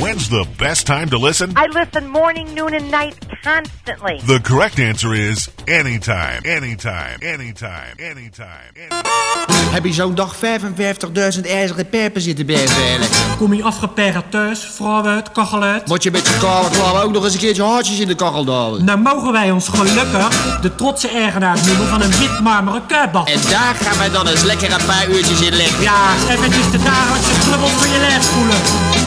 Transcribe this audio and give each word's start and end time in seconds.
When's 0.00 0.28
the 0.28 0.44
best 0.58 0.86
time 0.86 1.08
to 1.10 1.18
listen? 1.18 1.52
I 1.56 1.66
listen 1.68 2.08
morning, 2.08 2.52
noon, 2.54 2.74
and 2.74 2.90
night 2.90 3.14
constantly. 3.42 4.20
The 4.26 4.40
correct 4.40 4.78
answer 4.78 5.14
is 5.14 5.48
anytime, 5.68 6.42
anytime, 6.44 7.18
anytime, 7.22 7.94
anytime. 8.00 8.72
anytime. 8.74 9.24
Heb 9.70 9.84
je 9.84 9.92
zo'n 9.92 10.14
dag 10.14 10.36
55.000 10.36 11.46
ijzeren 11.46 11.88
pijpen 11.88 12.20
zitten 12.20 12.46
bijveilen? 12.46 13.08
Kom 13.38 13.54
je 13.54 13.62
afgeperkt 13.62 14.30
thuis, 14.30 14.70
vrouw 14.74 15.04
uit, 15.04 15.32
kachel 15.32 15.62
uit? 15.62 15.86
Moet 15.86 16.02
je 16.02 16.10
met 16.10 16.28
je 16.28 16.38
kale 16.40 16.70
klauwen 16.70 17.02
ook 17.02 17.12
nog 17.12 17.24
eens 17.24 17.32
een 17.32 17.40
keertje 17.40 17.62
hartjes 17.62 17.98
in 17.98 18.08
de 18.08 18.14
kachel 18.14 18.44
dalen? 18.44 18.84
Nou 18.84 18.98
mogen 18.98 19.32
wij 19.32 19.50
ons 19.50 19.68
gelukkig 19.68 20.60
de 20.60 20.74
trotse 20.74 21.08
eigenaar 21.08 21.58
noemen 21.66 21.88
van 21.88 22.02
een 22.02 22.10
wit 22.10 22.40
marmeren 22.40 22.86
kuipbad. 22.86 23.28
En 23.28 23.40
daar 23.50 23.74
gaan 23.74 23.98
wij 23.98 24.10
dan 24.10 24.26
eens 24.28 24.42
lekker 24.42 24.72
een 24.72 24.86
paar 24.86 25.08
uurtjes 25.08 25.40
in 25.40 25.54
liggen. 25.54 25.82
Ja, 25.82 26.12
eventjes 26.30 26.70
de 26.70 26.82
dagelijkse 26.82 27.38
trubbels 27.38 27.70
van 27.70 27.88
je 27.90 27.98
lijf 27.98 28.22
spoelen. 28.22 29.03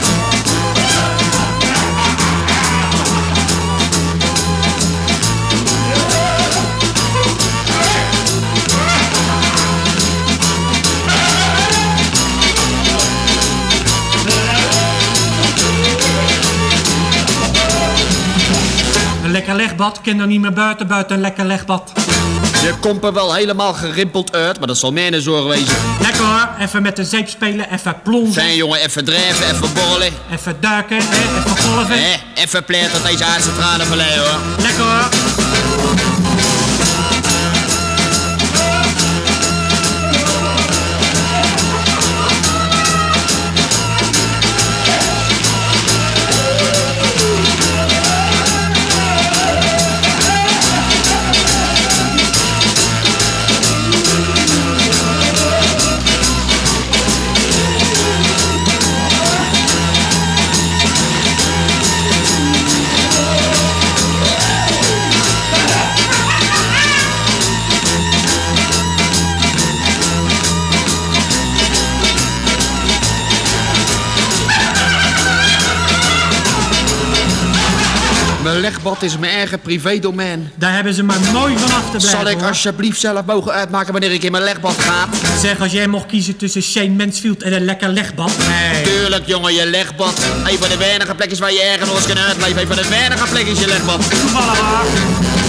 Legbad, 19.78 20.00
ken 20.02 20.20
er 20.20 20.26
niet 20.26 20.40
meer 20.40 20.52
buiten, 20.52 20.86
buiten 20.86 21.16
een 21.16 21.22
lekker 21.22 21.44
legbad. 21.44 21.92
Je 22.62 22.74
komt 22.80 23.04
er 23.04 23.12
wel 23.12 23.34
helemaal 23.34 23.72
gerimpeld 23.72 24.32
uit, 24.32 24.58
maar 24.58 24.66
dat 24.66 24.78
zal 24.78 24.92
mijn 24.92 25.20
zorg 25.20 25.46
wezen. 25.46 25.76
Lekker 26.00 26.24
hoor, 26.24 26.48
even 26.60 26.82
met 26.82 26.96
de 26.96 27.04
zeep 27.04 27.28
spelen, 27.28 27.72
even 27.72 28.02
plonzen, 28.02 28.42
Fijn 28.42 28.56
jongen, 28.56 28.80
even 28.80 29.04
drijven, 29.04 29.46
even 29.54 29.72
borrelen. 29.74 30.12
even 30.32 30.56
duiken, 30.60 30.96
hè, 31.00 31.38
even 31.38 31.56
golven. 31.62 31.98
Hé, 31.98 32.14
even 32.34 32.64
pleert 32.64 32.92
dat 32.92 33.06
deze 33.06 33.24
aardse 33.24 33.54
tranen 33.56 33.86
verleiden 33.86 34.18
hoor. 34.24 34.38
Lekker 34.62 34.84
hoor. 34.84 35.08
Mijn 78.48 78.60
legbad 78.60 79.02
is 79.02 79.18
mijn 79.18 79.32
eigen 79.32 79.60
privédomein. 79.60 80.52
Daar 80.54 80.74
hebben 80.74 80.94
ze 80.94 81.02
maar 81.02 81.20
mooi 81.32 81.58
van 81.58 81.70
af 81.72 81.84
te 81.84 81.96
blijven. 81.96 82.10
Zal 82.10 82.28
ik 82.28 82.38
hoor. 82.38 82.48
alsjeblieft 82.48 83.00
zelf 83.00 83.24
mogen 83.24 83.52
uitmaken 83.52 83.92
wanneer 83.92 84.12
ik 84.12 84.22
in 84.22 84.32
mijn 84.32 84.44
legbad 84.44 84.74
ga? 84.78 85.08
Zeg, 85.40 85.60
als 85.60 85.72
jij 85.72 85.86
mocht 85.86 86.06
kiezen 86.06 86.36
tussen 86.36 86.62
Shane 86.62 86.88
Mansfield 86.88 87.42
en 87.42 87.52
een 87.52 87.64
lekker 87.64 87.88
legbad. 87.88 88.32
Nee. 88.38 88.82
Tuurlijk 88.82 89.26
jongen, 89.26 89.54
je 89.54 89.66
legbad. 89.66 90.18
Een 90.44 90.58
van 90.58 90.68
de 90.68 90.76
weinige 90.76 91.14
plekjes 91.14 91.38
waar 91.38 91.52
je 91.52 91.62
ergens 91.62 91.88
nog 91.88 91.96
eens 91.96 92.06
kan 92.06 92.18
uitleven. 92.18 92.60
Een 92.60 92.66
van 92.66 92.76
de 92.76 92.88
weinige 92.88 93.26
plekjes 93.30 93.60
je 93.60 93.66
legbad. 93.66 94.10
Toevallig 94.10 95.47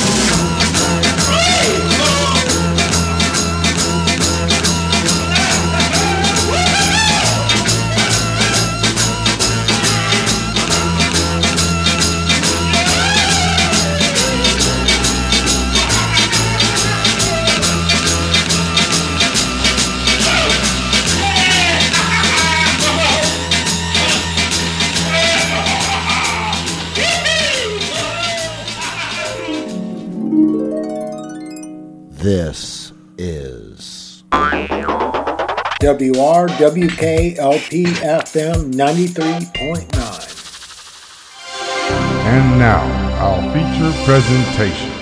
WRWKLP 35.80 37.38
FM 38.04 38.73
93.9. 38.73 39.95
And 42.26 42.60
now, 42.60 42.84
our 43.22 43.42
feature 43.54 43.94
presentation. 44.04 44.98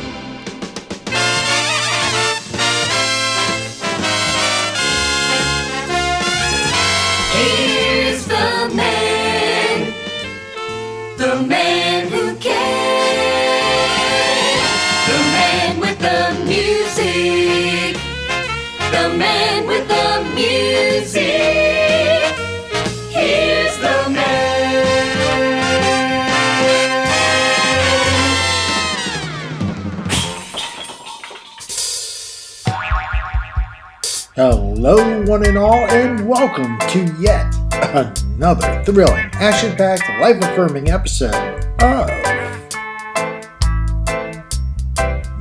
Hello, 34.79 35.23
one 35.23 35.43
and 35.43 35.57
all, 35.57 35.87
and 35.89 36.29
welcome 36.29 36.77
to 36.89 37.11
yet 37.19 37.51
another 37.81 38.83
thrilling, 38.85 39.27
action 39.33 39.75
packed, 39.75 40.07
life 40.21 40.37
affirming 40.39 40.91
episode 40.91 41.33
of 41.81 42.05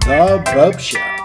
The 0.07 0.43
Bopst 0.47 0.81
Show. 0.81 1.16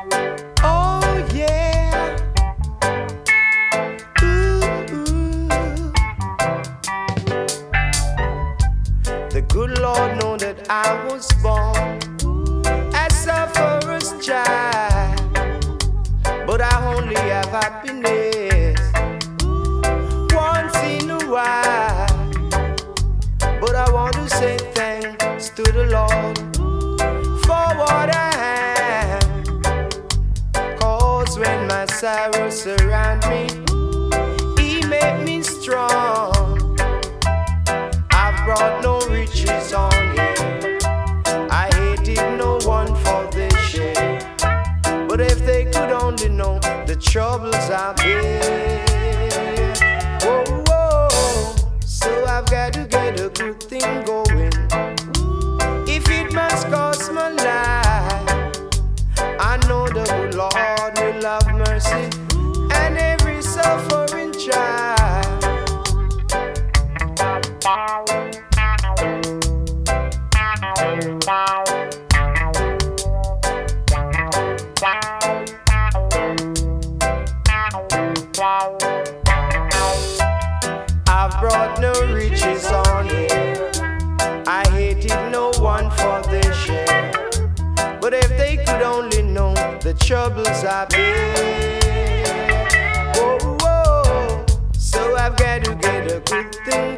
educate 95.61 96.11
a 96.11 96.21
quick 96.21 96.55
thing. 96.65 96.90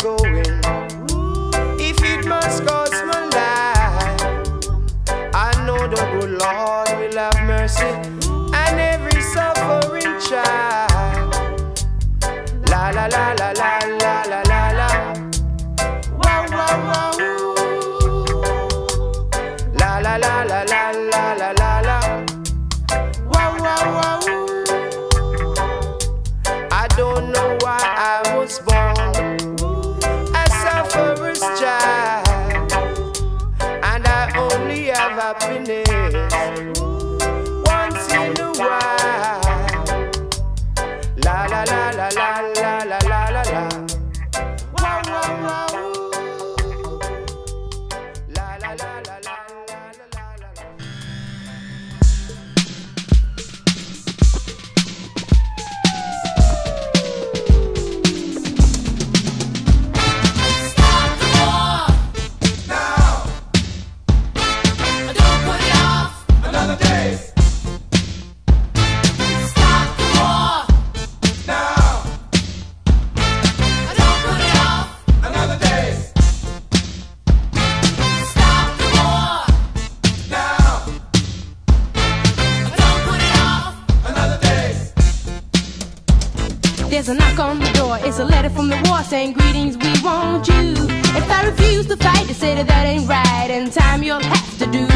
saying 89.14 89.34
greetings, 89.34 89.78
we 89.78 89.94
want 90.04 90.48
you. 90.48 90.74
If 91.20 91.30
I 91.30 91.46
refuse 91.46 91.86
to 91.86 91.96
fight, 91.98 92.26
they 92.26 92.34
say 92.34 92.56
that 92.56 92.66
that 92.66 92.86
ain't 92.88 93.08
right, 93.08 93.50
and 93.52 93.72
time 93.72 94.02
you'll 94.02 94.20
have 94.20 94.58
to 94.58 94.66
do. 94.78 94.88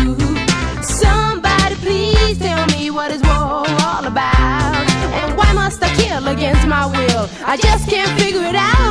Somebody 0.82 1.76
please 1.86 2.40
tell 2.40 2.66
me 2.76 2.90
what 2.90 3.12
is 3.12 3.22
war 3.22 3.62
all 3.86 4.06
about, 4.14 4.74
and 5.22 5.38
why 5.38 5.54
must 5.54 5.84
I 5.84 5.94
kill 6.02 6.28
against 6.30 6.66
my 6.66 6.88
will? 6.88 7.30
I 7.46 7.58
just 7.58 7.88
can't 7.92 8.10
figure 8.20 8.42
it 8.42 8.56
out. 8.56 8.87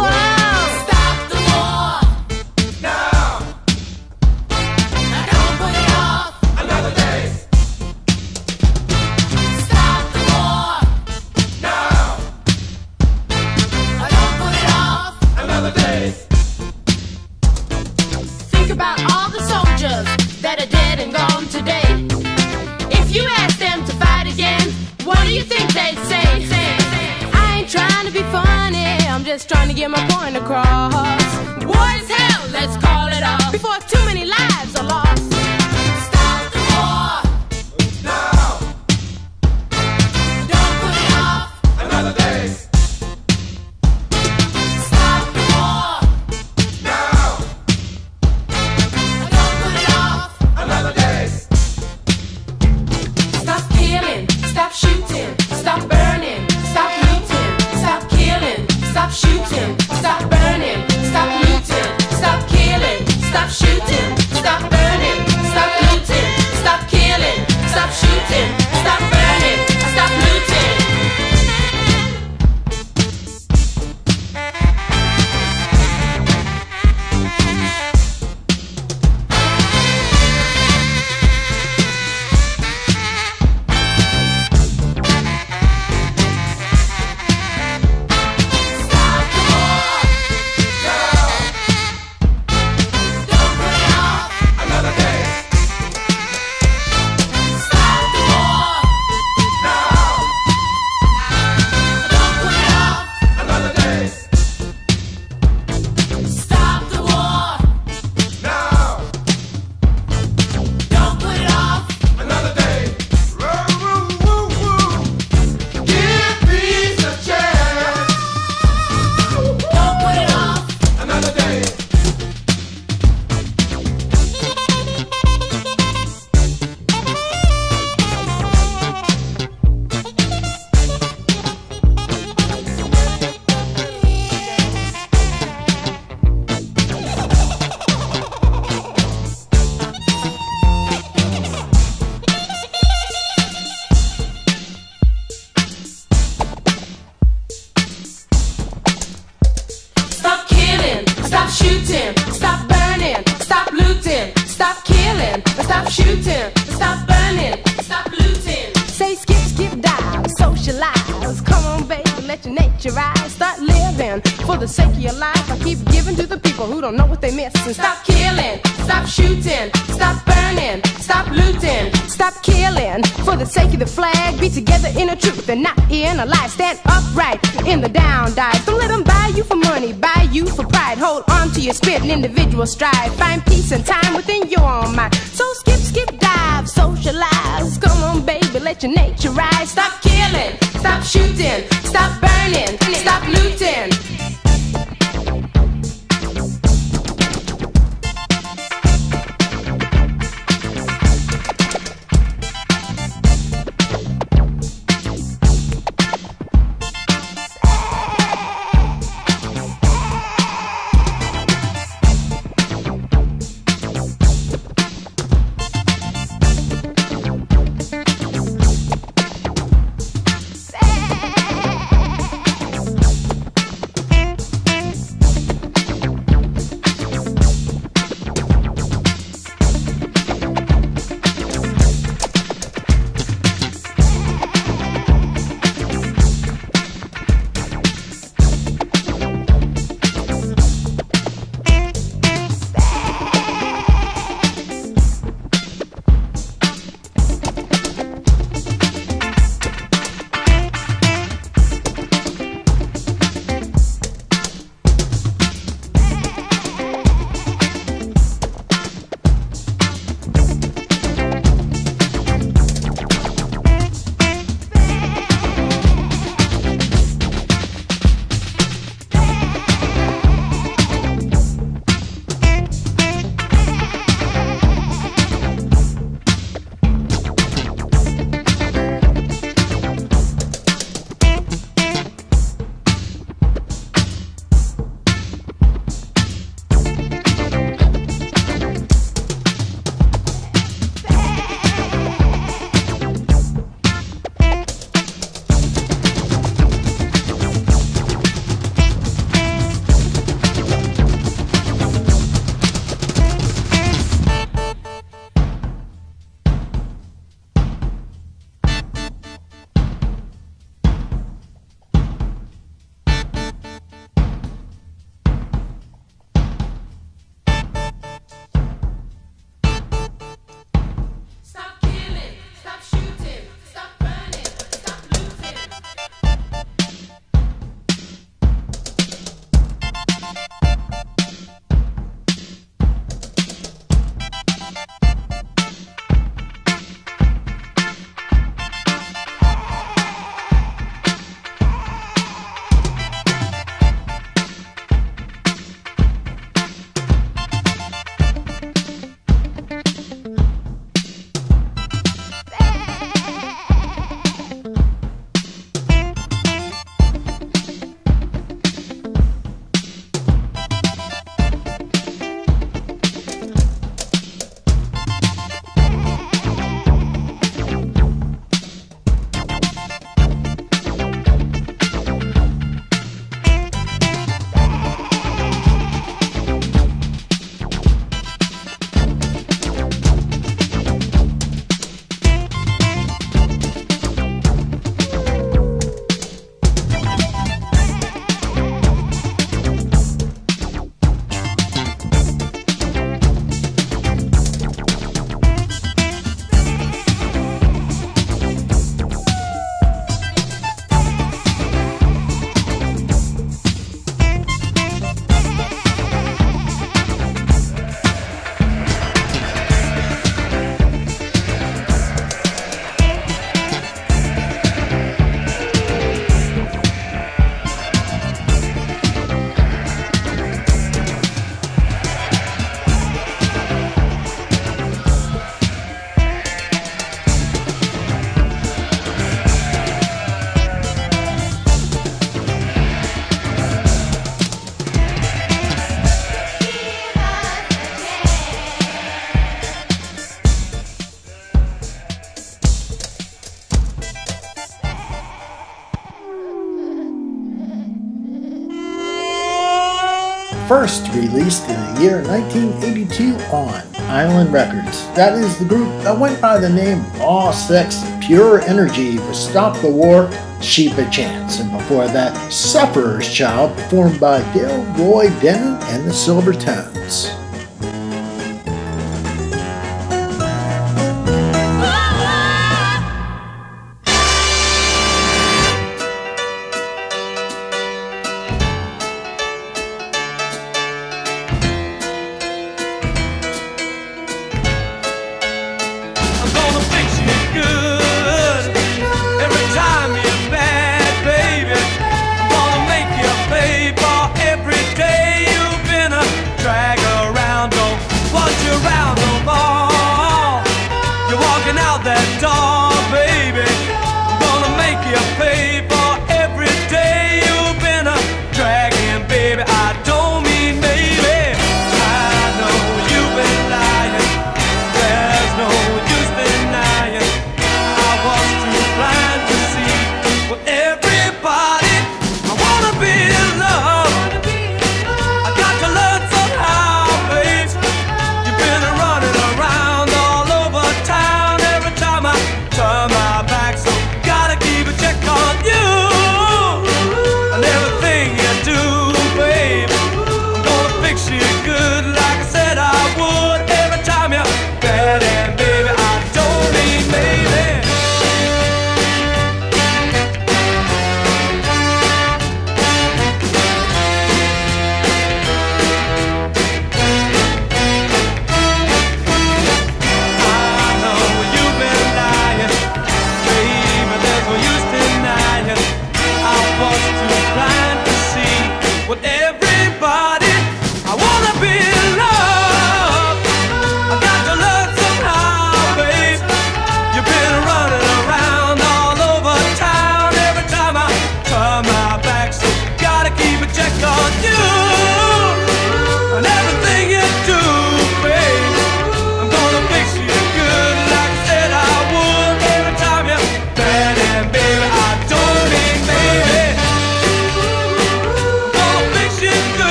Released 451.17 451.67
in 451.71 451.95
the 451.95 452.03
year 452.03 452.23
1982 452.25 453.37
on 453.47 453.83
Island 454.11 454.53
Records. 454.53 455.07
That 455.15 455.33
is 455.33 455.59
the 455.59 455.65
group 455.65 455.89
that 456.03 456.19
went 456.19 456.43
by 456.43 456.59
the 456.59 456.69
name 456.69 457.03
Raw 457.19 457.53
Sex 457.53 458.05
Pure 458.21 458.61
Energy 458.61 459.15
with 459.15 459.35
Stop 459.35 459.81
the 459.81 459.91
War, 459.91 460.31
Sheep 460.61 460.99
a 460.99 461.09
Chance. 461.09 461.61
And 461.61 461.73
before 461.73 462.07
that, 462.09 462.53
Sufferer's 462.53 463.33
Child 463.33 463.75
performed 463.79 464.21
by 464.21 464.41
Dale 464.53 464.85
Roy 464.99 465.31
Denton 465.41 465.79
and 465.89 466.07
the 466.07 466.13
Silvertones. 466.13 467.46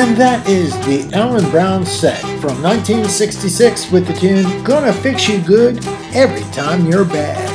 And 0.00 0.16
that 0.16 0.48
is 0.48 0.72
the 0.86 1.12
Alan 1.12 1.50
Bown 1.50 1.84
set 1.84 2.20
from 2.40 2.62
1966 2.62 3.90
with 3.90 4.06
the 4.06 4.12
tune 4.12 4.62
Gonna 4.62 4.92
Fix 4.92 5.28
You 5.28 5.40
Good 5.42 5.84
Every 6.14 6.44
Time 6.52 6.86
You're 6.86 7.04
Bad. 7.04 7.48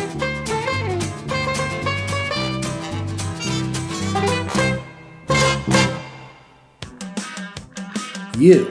You 8.38 8.70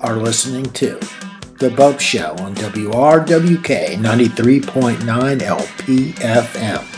are 0.00 0.16
listening 0.16 0.64
to 0.72 0.94
The 1.58 1.68
Bopst 1.68 2.00
Show 2.00 2.34
on 2.40 2.54
WRWK 2.54 3.96
93.9 3.96 5.40
LPFM. 5.40 6.89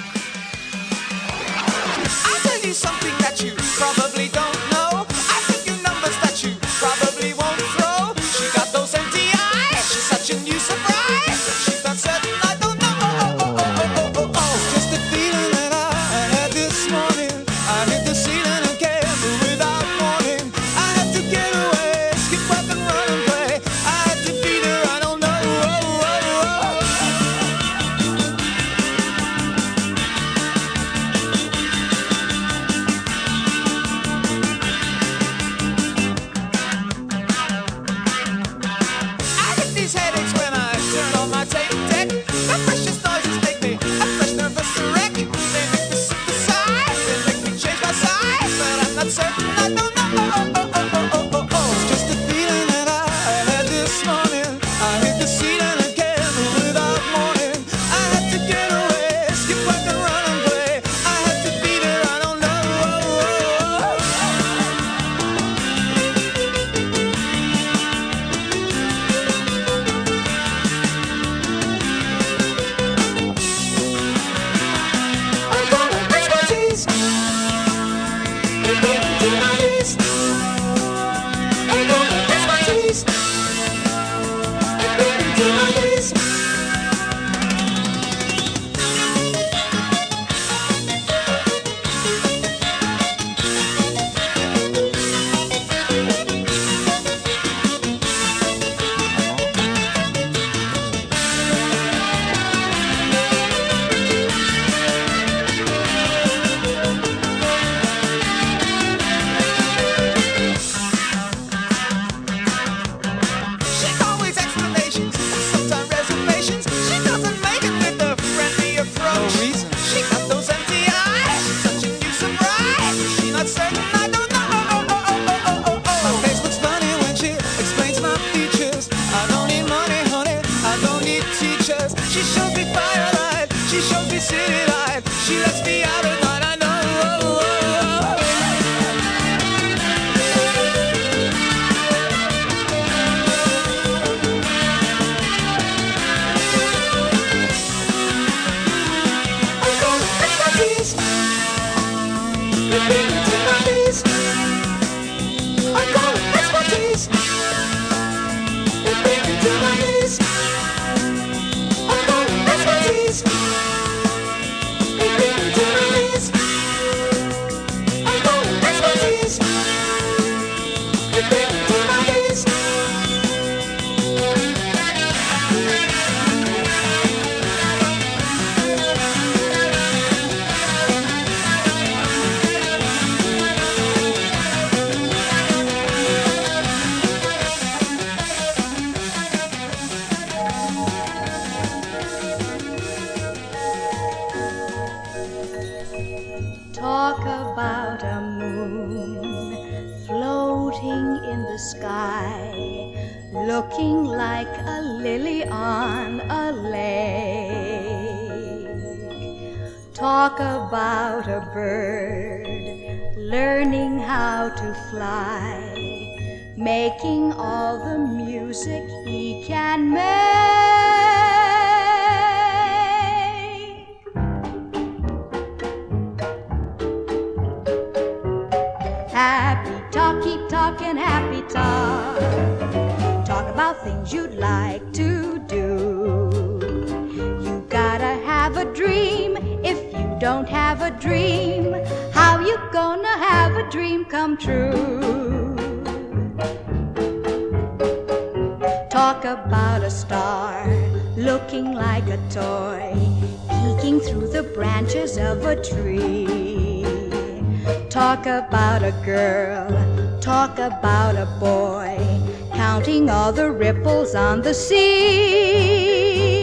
the 264.52 264.58
sea. 264.58 266.42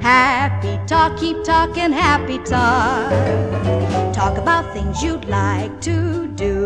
Happy 0.00 0.80
talk, 0.88 1.16
keep 1.16 1.44
talking 1.44 1.92
happy 1.92 2.38
talk. 2.38 3.12
Talk 4.12 4.36
about 4.36 4.72
things 4.74 5.00
you'd 5.00 5.26
like 5.26 5.80
to 5.82 6.26
do. 6.34 6.56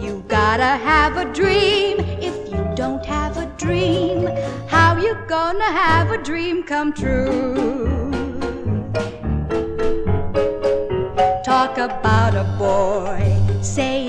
You 0.00 0.24
gotta 0.26 0.78
have 0.90 1.18
a 1.18 1.26
dream. 1.34 2.00
If 2.30 2.50
you 2.50 2.64
don't 2.74 3.04
have 3.04 3.36
a 3.36 3.44
dream, 3.58 4.26
how 4.68 4.96
you 4.96 5.14
gonna 5.28 5.70
have 5.84 6.10
a 6.10 6.16
dream 6.22 6.62
come 6.62 6.94
true? 6.94 8.10
Talk 11.44 11.76
about 11.76 12.32
a 12.44 12.44
boy. 12.58 13.20
Say 13.60 14.03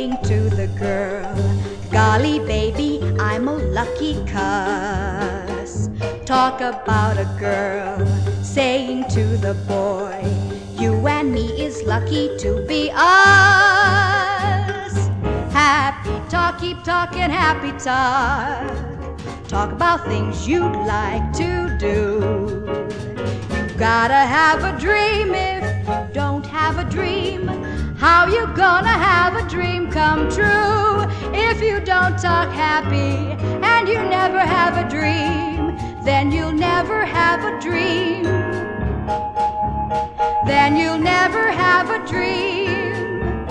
cuss. 4.35 5.89
Talk 6.25 6.59
about 6.59 7.17
a 7.17 7.27
girl 7.39 8.05
saying 8.43 9.05
to 9.11 9.23
the 9.37 9.53
boy, 9.65 10.19
You 10.81 10.91
and 11.07 11.31
me 11.31 11.47
is 11.61 11.83
lucky 11.83 12.35
to 12.39 12.65
be 12.67 12.91
us. 12.93 12.97
Happy 15.53 16.15
talk, 16.29 16.59
keep 16.59 16.83
talking 16.83 17.31
happy 17.43 17.71
talk. 17.79 18.67
Talk 19.47 19.71
about 19.71 20.05
things 20.05 20.45
you'd 20.45 20.79
like 20.95 21.31
to 21.33 21.77
do. 21.79 21.95
You 23.55 23.69
gotta 23.77 24.23
have 24.37 24.59
a 24.65 24.77
dream 24.77 25.33
if 25.33 25.63
you 25.87 26.13
don't 26.13 26.45
have 26.45 26.77
a 26.77 26.83
dream. 26.89 27.43
How 27.97 28.27
you 28.27 28.45
gonna 28.55 28.89
have 28.89 29.35
a 29.37 29.47
dream 29.47 29.89
come 29.89 30.29
true 30.29 31.05
if 31.33 31.61
you 31.61 31.79
don't 31.79 32.17
talk 32.17 32.49
happy 32.49 33.31
and 33.65 33.87
you 33.87 34.03
never 34.03 34.39
have 34.39 34.77
a 34.77 34.89
dream? 34.89 35.77
Then 36.03 36.29
you'll 36.29 36.51
never 36.51 37.05
have 37.05 37.45
a 37.45 37.59
dream. 37.61 38.23
Then 40.45 40.75
you'll 40.75 40.97
never 40.97 41.49
have 41.51 41.89
a 41.89 42.05
dream. 42.05 43.47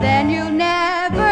Then 0.00 0.30
you'll 0.30 0.50
never 0.50 1.29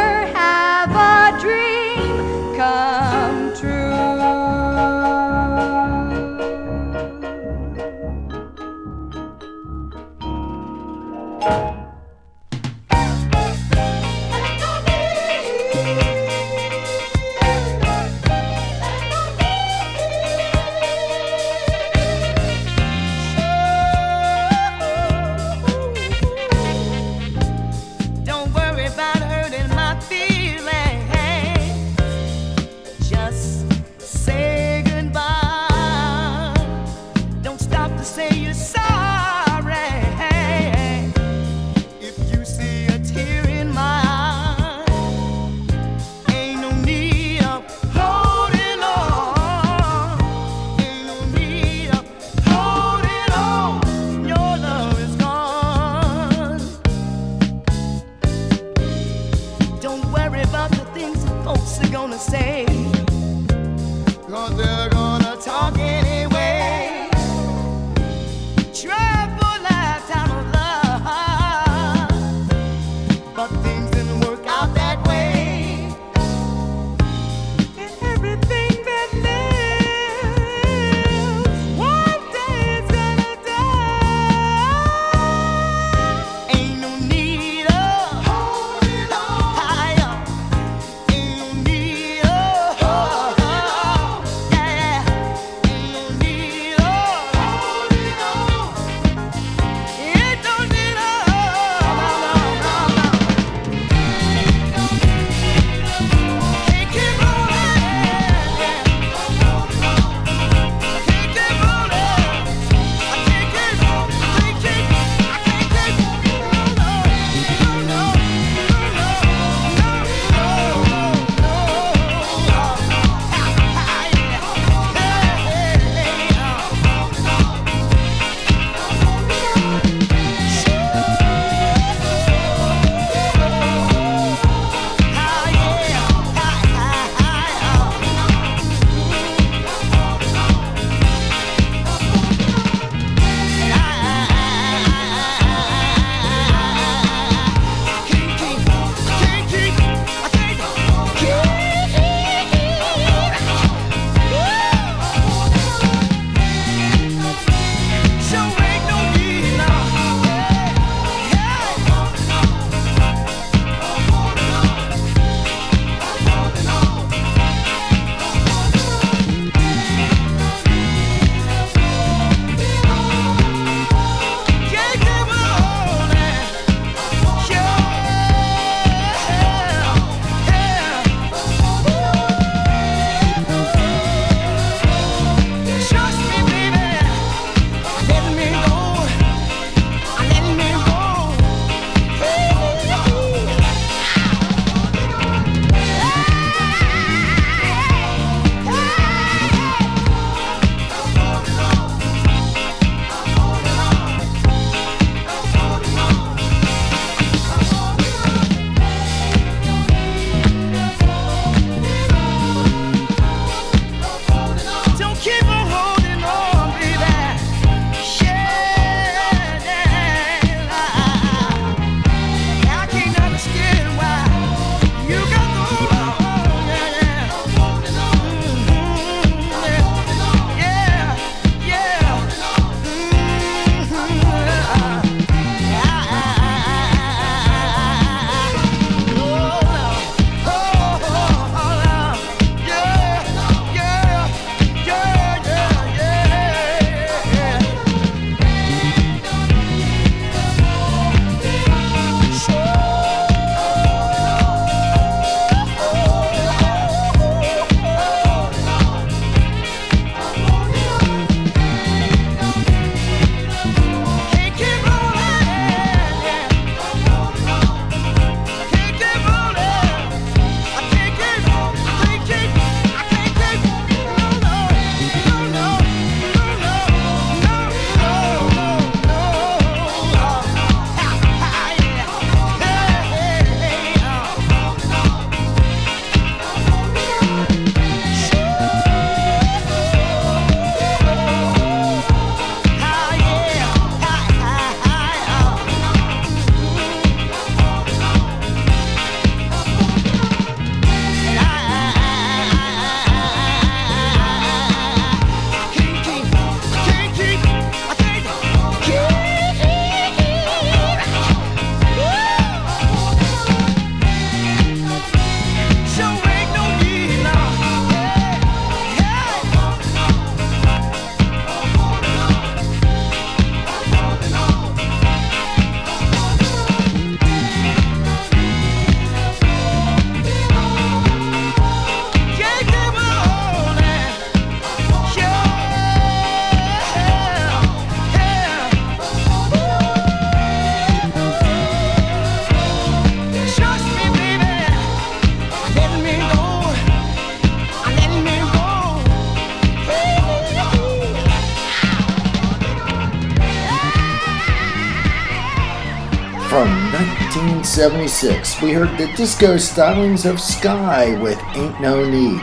1976, 357.79 358.61
we 358.61 358.73
heard 358.73 358.99
the 358.99 359.07
disco 359.17 359.55
stylings 359.55 360.29
of 360.29 360.41
Skye 360.41 361.17
with 361.23 361.38
Ain't 361.55 361.81
No 361.81 362.05
Need. 362.05 362.41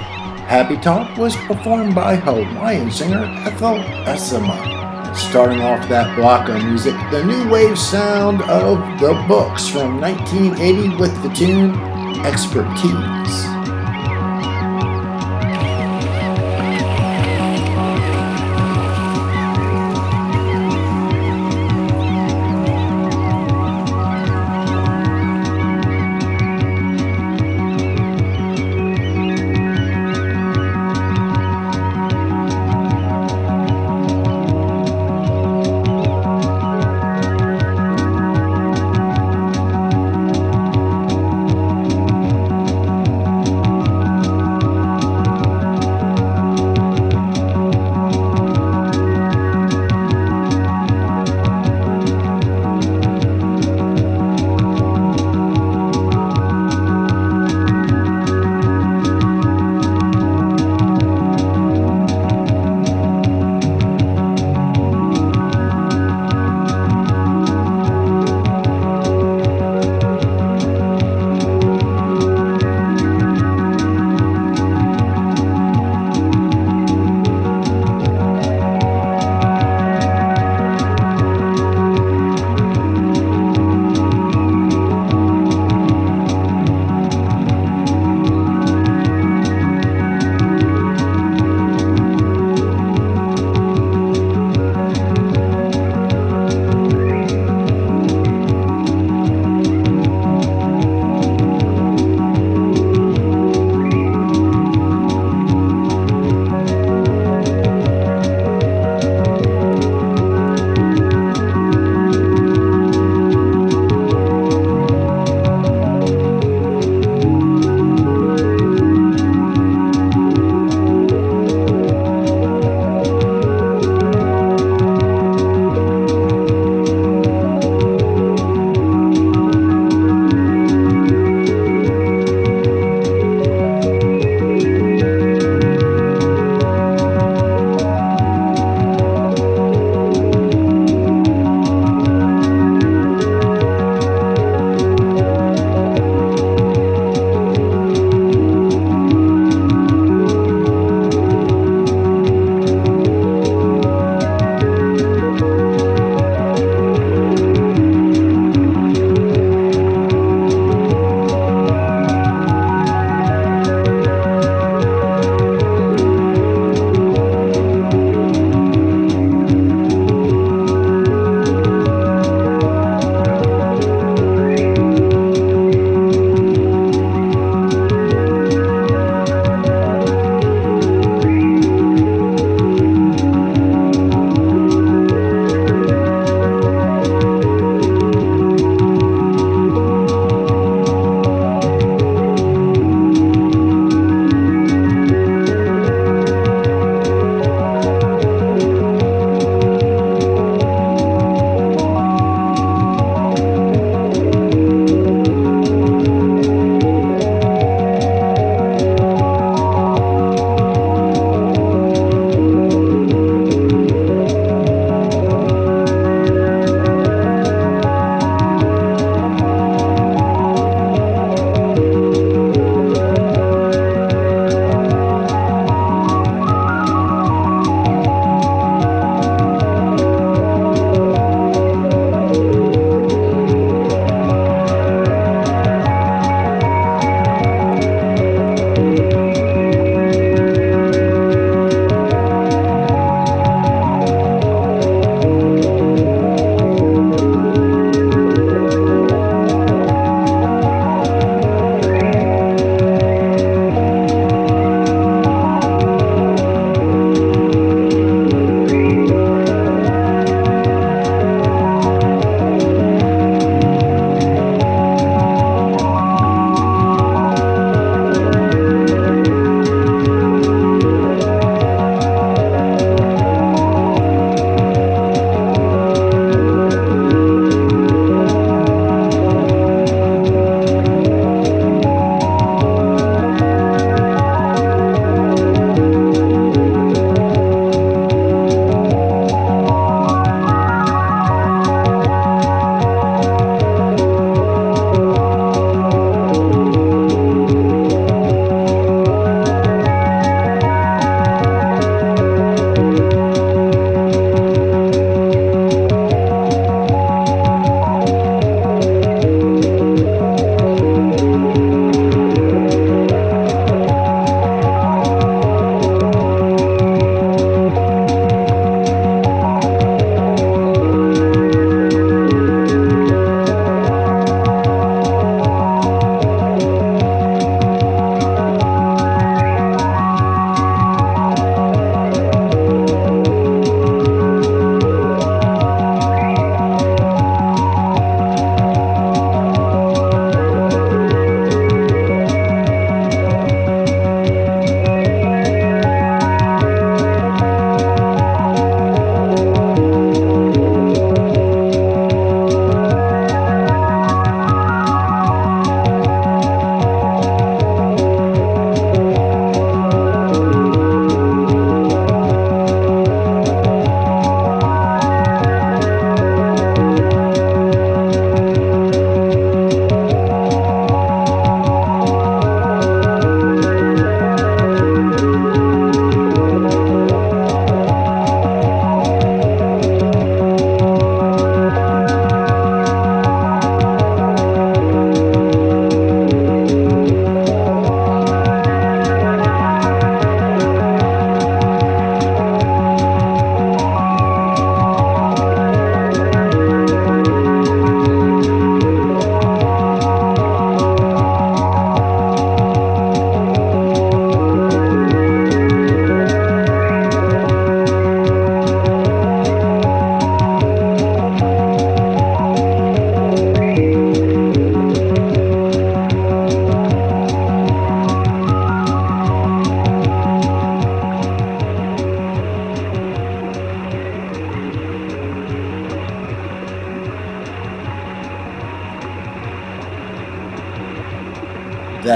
Happy 0.47 0.77
Talk 0.77 1.17
was 1.17 1.35
performed 1.35 1.93
by 1.93 2.15
Hawaiian 2.15 2.89
singer 2.89 3.25
Ethel 3.45 3.75
Azama. 4.05 5.13
Starting 5.13 5.59
off 5.59 5.89
that 5.89 6.15
block 6.15 6.47
of 6.47 6.63
music, 6.63 6.95
the 7.11 7.21
new 7.21 7.49
wave 7.49 7.77
sound 7.77 8.43
of 8.43 8.77
The 9.01 9.13
Books 9.27 9.67
from 9.67 9.99
1980 9.99 10.95
with 10.95 11.21
the 11.21 11.29
tune 11.35 11.75
Expertise. 12.25 13.54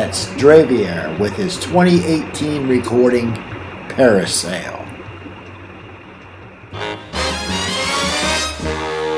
that's 0.09 0.25
Dravier 0.41 1.19
with 1.19 1.33
his 1.33 1.55
2018 1.57 2.67
recording 2.67 3.31
Parasail. 3.89 4.83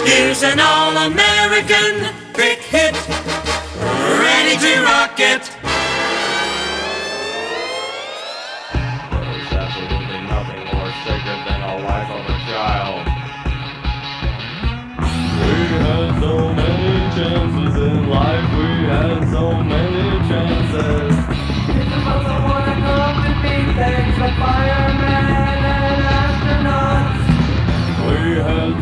Here's 0.06 0.44
an 0.44 0.60
all 0.60 0.98
American 0.98 2.14
big 2.36 2.58
hit. 2.58 3.21
chances 17.16 17.76
in 17.76 18.10
life, 18.10 18.48
we 18.56 18.88
had 18.88 19.30
so 19.32 19.52
many 19.52 20.28
chances. 20.30 21.12
It's 21.76 21.92
about 21.92 22.24
someone 22.26 22.64
that 22.64 22.80
to 22.80 22.88
come 22.88 23.18
to 23.26 23.34
me, 23.44 23.56
thanks 23.76 24.16
to 24.18 24.30
firemen 24.40 25.26
and 25.68 26.02
astronauts. 26.24 27.28
We 28.08 28.40
had 28.40 28.81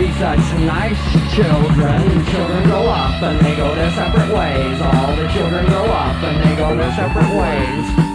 be 0.00 0.10
such 0.12 0.38
nice 0.60 1.34
children. 1.34 2.24
Children 2.24 2.64
grow 2.64 2.86
up 2.86 3.22
and 3.22 3.38
they 3.44 3.54
go 3.54 3.74
their 3.74 3.90
separate 3.90 4.34
ways. 4.34 4.80
All 4.80 5.14
the 5.14 5.28
children 5.28 5.66
grow 5.66 5.84
up 5.84 6.22
and 6.22 6.42
they 6.42 6.56
go 6.56 6.74
their 6.74 6.92
separate 6.94 7.36
ways. 7.36 8.09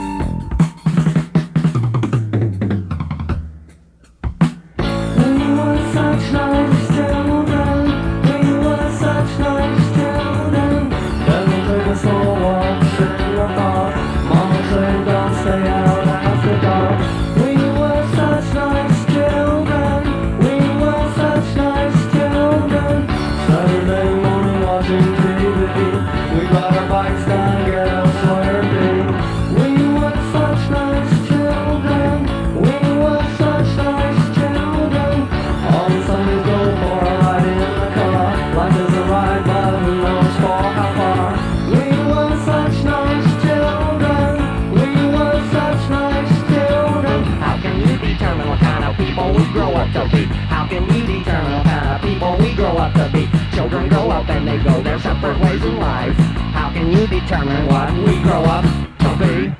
grow 52.66 52.78
up 52.78 52.93
to 52.93 53.09
be. 53.13 53.30
Children 53.55 53.89
grow 53.89 54.09
up 54.09 54.28
and 54.30 54.47
they 54.47 54.57
go 54.57 54.82
their 54.82 54.99
separate 54.99 55.39
ways 55.39 55.63
in 55.63 55.78
life. 55.78 56.16
How 56.57 56.72
can 56.72 56.91
you 56.91 57.05
determine 57.05 57.68
what 57.68 57.93
we 57.93 58.13
grow 58.26 58.41
up 58.41 58.66
to 59.03 59.09
be? 59.22 59.53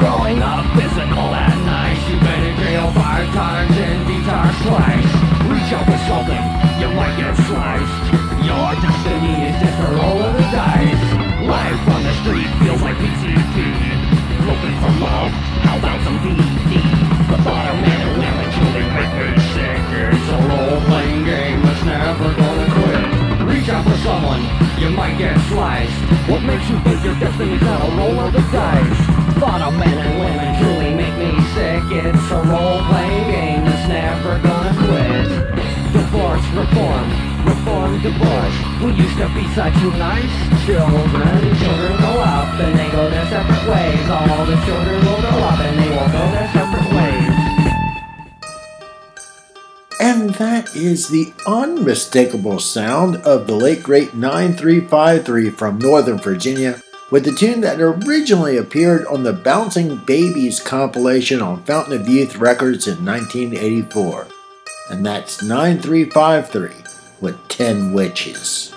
Growing 0.00 0.40
up 0.40 0.64
physical 0.72 1.28
at 1.36 1.56
nice. 1.68 2.00
You've 2.08 2.20
been 2.20 2.42
in 2.48 2.56
jail 2.64 2.88
five 2.92 3.28
times 3.34 3.76
in 3.76 4.24
our 4.24 4.52
slice. 4.64 5.12
Reach 5.52 5.70
out 5.76 5.84
for 5.84 6.00
something, 6.08 6.44
you 6.80 6.88
might 6.96 7.14
get 7.20 7.36
sliced. 7.44 7.98
Your 8.48 8.68
destiny 8.80 9.34
is 9.48 9.56
just 9.60 9.78
a 9.86 9.90
roll 9.92 10.18
of 10.22 10.32
the 10.32 10.46
dice. 10.48 11.04
Life 11.44 11.82
on 11.92 12.02
the 12.08 12.14
street 12.22 12.48
feels 12.60 12.80
like 12.80 12.96
pizza. 12.98 13.41
you 24.82 24.90
might 24.90 25.16
get 25.16 25.38
sliced. 25.46 25.94
What 26.26 26.42
makes 26.42 26.68
you 26.68 26.76
think 26.82 27.04
your 27.04 27.14
destiny's 27.14 27.62
not 27.62 27.86
a 27.86 27.90
roll 27.94 28.18
of 28.18 28.32
the 28.32 28.42
dice? 28.50 28.98
Thought 29.38 29.62
of 29.62 29.74
men 29.78 29.94
and 29.94 30.14
women 30.18 30.48
truly 30.58 30.90
make 30.90 31.14
me 31.22 31.30
sick. 31.54 31.82
It's 32.02 32.26
a 32.34 32.42
role-playing 32.42 33.26
game 33.30 33.62
that's 33.62 33.86
never 33.86 34.42
gonna 34.42 34.74
quit. 34.82 35.28
Divorce, 35.94 36.46
reform, 36.58 37.06
reform, 37.46 37.90
divorce 38.02 38.56
We 38.82 38.90
used 38.98 39.18
to 39.22 39.28
be 39.38 39.46
such 39.54 39.78
nice 39.94 40.34
children? 40.66 41.30
Children 41.62 41.92
grow 42.02 42.18
up 42.18 42.50
and 42.58 42.74
they 42.74 42.90
go 42.90 43.08
their 43.08 43.26
separate 43.30 43.64
ways. 43.70 44.04
All 44.10 44.44
the 44.50 44.58
children 44.66 44.98
will 45.06 45.20
grow 45.22 45.38
up 45.46 45.60
and 45.62 45.78
they 45.78 45.90
will 45.94 46.10
go 46.10 46.24
their 46.34 46.48
separate 46.50 46.66
ways 46.66 46.71
And 50.12 50.34
that 50.34 50.76
is 50.76 51.08
the 51.08 51.32
unmistakable 51.46 52.60
sound 52.60 53.16
of 53.16 53.46
the 53.46 53.54
late 53.54 53.82
great 53.82 54.12
9353 54.12 55.48
from 55.48 55.78
Northern 55.78 56.18
Virginia 56.18 56.82
with 57.10 57.24
the 57.24 57.32
tune 57.32 57.62
that 57.62 57.80
originally 57.80 58.58
appeared 58.58 59.06
on 59.06 59.22
the 59.22 59.32
Bouncing 59.32 59.96
Babies 59.96 60.60
compilation 60.60 61.40
on 61.40 61.64
Fountain 61.64 61.98
of 61.98 62.06
Youth 62.06 62.36
Records 62.36 62.86
in 62.86 63.02
1984. 63.02 64.28
And 64.90 65.06
that's 65.06 65.42
9353 65.42 66.72
with 67.22 67.48
10 67.48 67.94
Witches. 67.94 68.74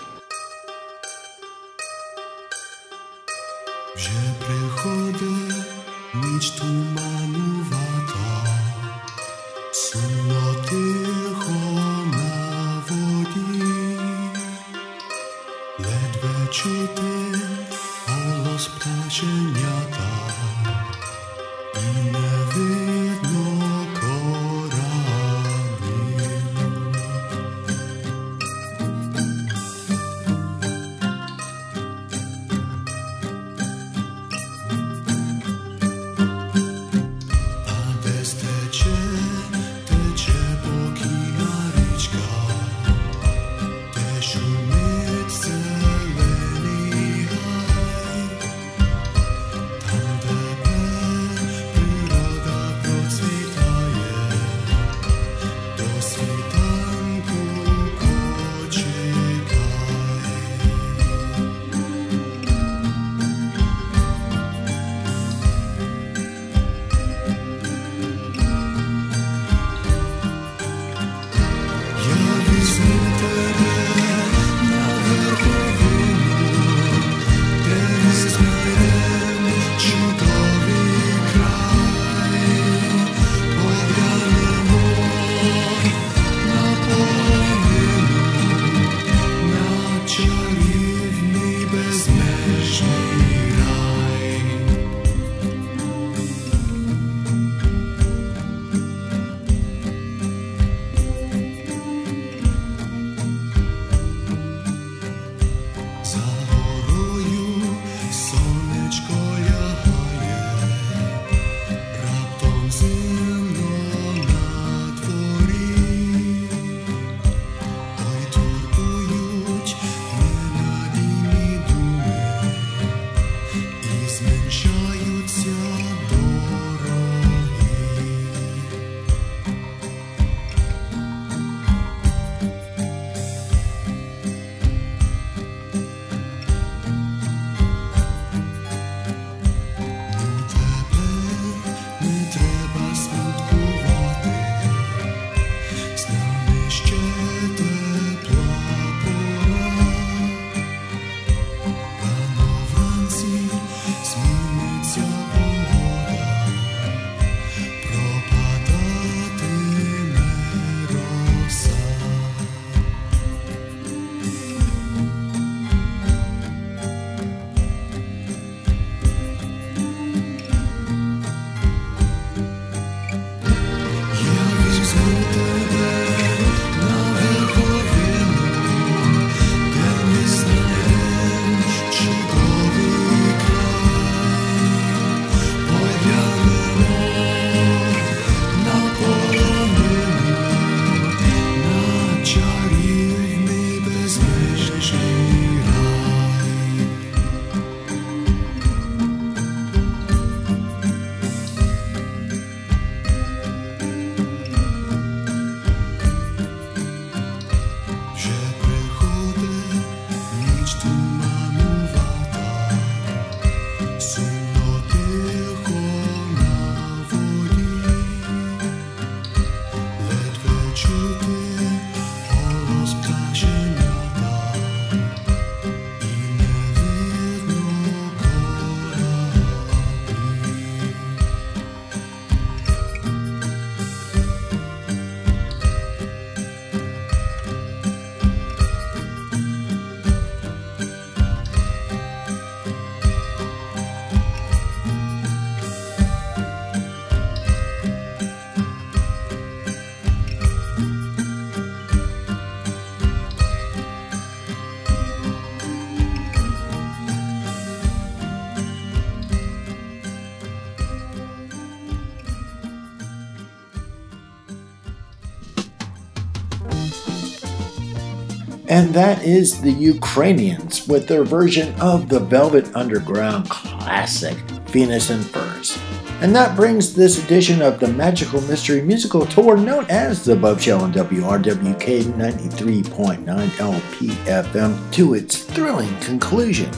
That 268.95 269.25
is 269.25 269.59
the 269.59 269.73
Ukrainians 269.73 270.87
with 270.87 271.05
their 271.09 271.25
version 271.25 271.75
of 271.81 272.07
the 272.07 272.21
Velvet 272.21 272.73
Underground 272.77 273.49
classic, 273.49 274.37
Venus 274.71 275.09
in 275.09 275.21
Furs. 275.21 275.77
And 276.21 276.33
that 276.33 276.55
brings 276.55 276.93
this 276.95 277.21
edition 277.21 277.61
of 277.61 277.81
the 277.81 277.89
Magical 277.89 278.39
Mystery 278.43 278.81
Musical 278.81 279.25
Tour, 279.25 279.57
known 279.57 279.85
as 279.89 280.23
the 280.23 280.35
Bopst 280.35 280.61
Show 280.61 280.79
on 280.79 280.93
WRWK 280.93 282.03
93.9 282.13 283.25
LPFM, 283.25 284.93
to 284.93 285.13
its 285.13 285.43
thrilling 285.43 285.93
conclusion. 285.99 286.71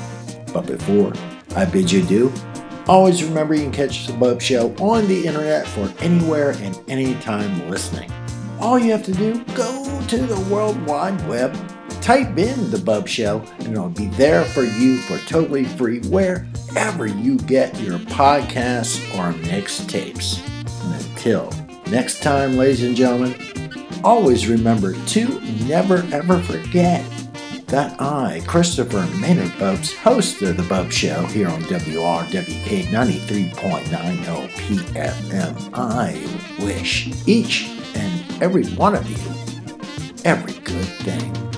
But 0.52 0.66
before 0.66 1.14
I 1.56 1.66
bid 1.66 1.92
you 1.92 2.02
adieu, 2.02 2.34
always 2.88 3.24
remember 3.24 3.54
you 3.54 3.62
can 3.62 3.72
catch 3.72 4.08
the 4.08 4.14
Bopst 4.14 4.42
Show 4.42 4.76
on 4.78 5.08
the 5.08 5.28
internet 5.28 5.68
for 5.68 5.94
anywhere 6.00 6.56
and 6.62 6.82
anytime 6.88 7.70
listening. 7.70 8.12
All 8.60 8.80
you 8.80 8.92
have 8.92 9.06
to 9.06 9.14
do, 9.14 9.44
go 9.54 10.02
to 10.08 10.18
the 10.18 10.40
World 10.52 10.84
Wide 10.88 11.24
Web, 11.28 11.56
type 12.08 12.38
in 12.38 12.72
the 12.72 12.78
Bopst 12.78 13.10
Show, 13.10 13.44
and 13.60 13.74
it'll 13.74 13.90
be 13.90 14.06
there 14.06 14.46
for 14.46 14.64
you 14.64 14.96
for 15.00 15.18
totally 15.28 15.66
free 15.66 16.00
wherever 16.08 17.06
you 17.06 17.38
get 17.40 17.78
your 17.82 18.00
podcasts 18.00 19.04
or 19.14 19.34
mixtapes. 19.40 20.40
And 20.86 21.06
until 21.06 21.52
next 21.92 22.24
time, 22.24 22.56
ladies 22.56 22.84
and 22.84 22.96
gentlemen, 22.96 23.36
always 24.06 24.48
remember 24.48 24.94
to 25.08 25.42
never 25.66 25.98
ever 26.14 26.40
forget 26.44 27.04
that 27.66 28.00
I, 28.00 28.42
Christopher 28.48 29.06
Maynard 29.20 29.52
Bopst, 29.60 29.94
host 29.98 30.42
of 30.44 30.56
the 30.56 30.64
Bopst 30.64 30.94
Show 30.94 31.26
here 31.26 31.50
on 31.50 31.62
WRWK 31.64 32.84
93.9 32.84 33.84
LPFM, 34.24 35.72
I 35.74 36.64
wish 36.64 37.28
each 37.28 37.68
and 37.96 38.42
every 38.42 38.66
one 38.76 38.96
of 38.96 39.10
you 39.12 39.38
every 40.24 40.54
good 40.64 40.86
thing. 41.04 41.57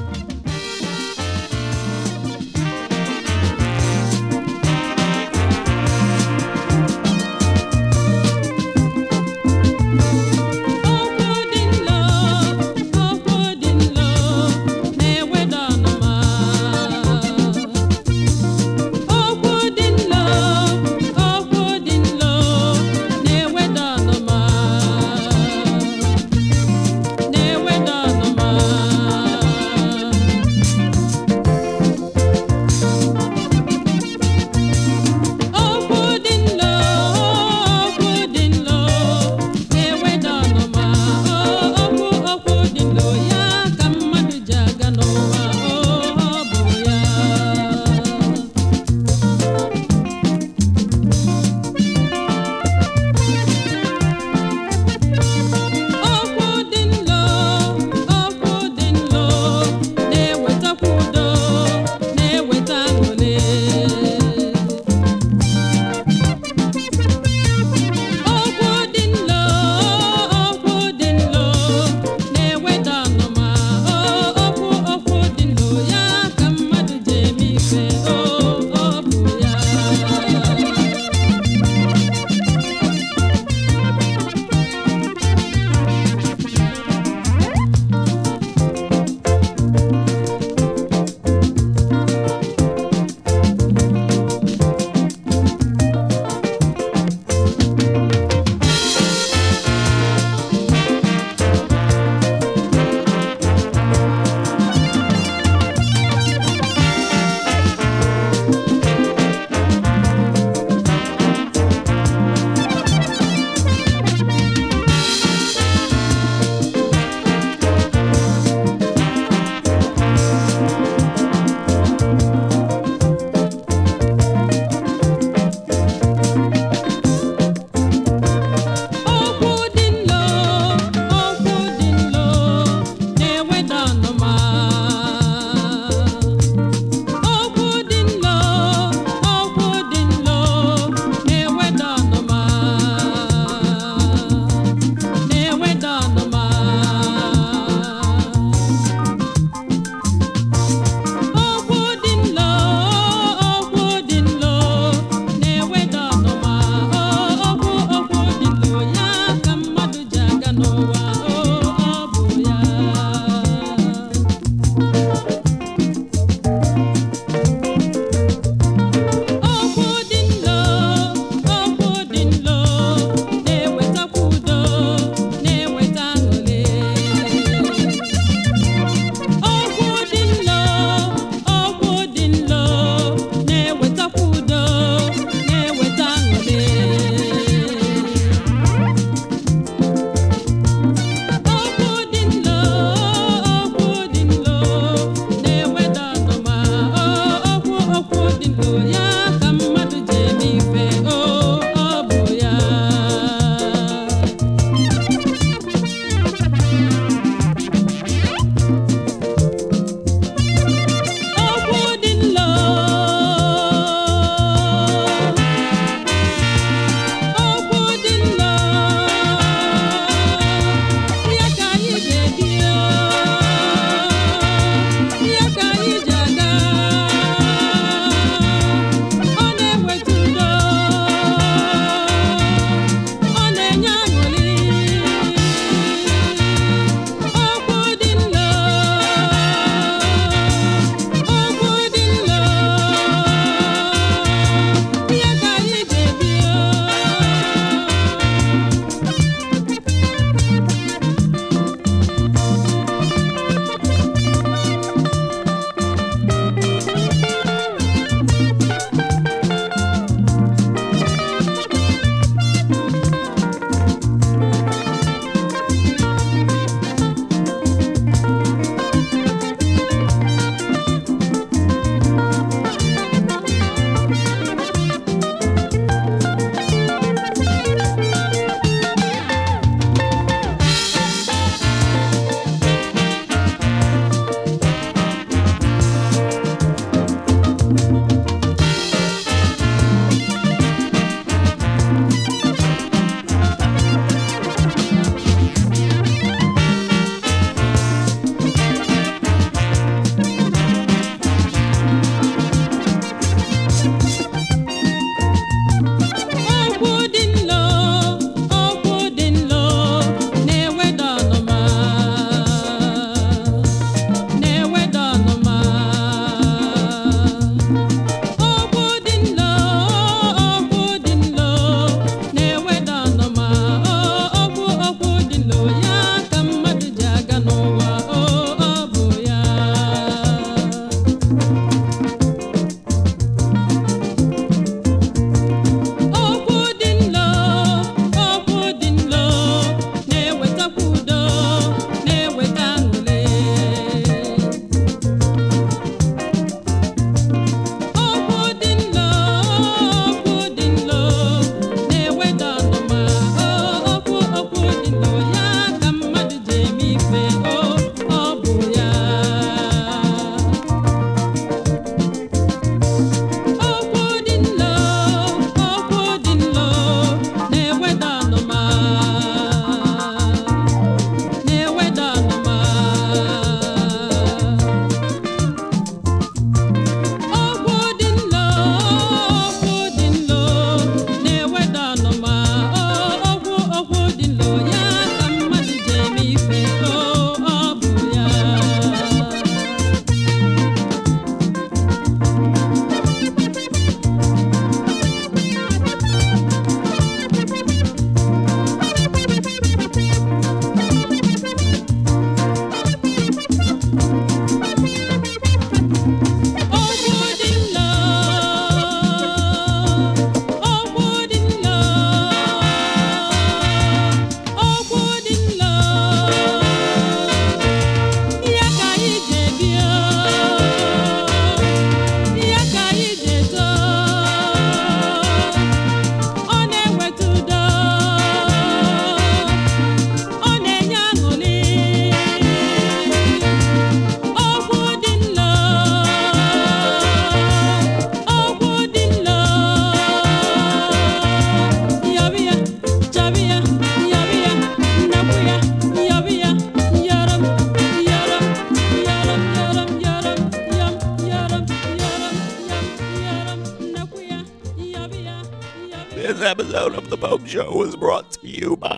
Show 457.50 457.72
was 457.72 457.96
brought 457.96 458.30
to 458.34 458.48
you 458.48 458.78
by. 458.78 458.94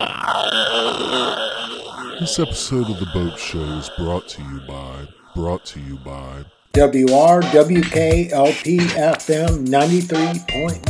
This 2.20 2.38
episode 2.38 2.90
of 2.90 2.98
The 2.98 3.06
Bopst 3.06 3.38
Show 3.38 3.62
is 3.78 3.90
brought 3.96 4.28
to 4.28 4.42
you 4.42 4.60
by, 4.68 5.08
brought 5.34 5.64
to 5.64 5.80
you 5.80 5.96
by 5.96 6.44
WRWK 6.74 8.30
LP 8.30 8.76
FM 8.76 9.66
93.9. 9.68 10.81